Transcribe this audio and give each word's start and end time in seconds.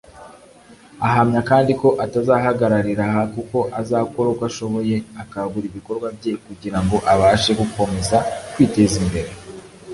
Ahamya 1.05 1.41
kandi 1.49 1.71
ko 1.81 1.87
atazahagararira 2.05 3.03
aha 3.09 3.23
kuko 3.35 3.57
azakora 3.79 4.27
uko 4.33 4.43
ashoboye 4.49 4.95
akagura 5.23 5.65
ibikorwa 5.67 6.07
bye 6.17 6.33
kugira 6.45 6.77
ngo 6.83 6.97
abashe 7.13 7.51
gukomeza 7.59 8.17
kwiteza 8.53 8.95
imbere 9.03 9.29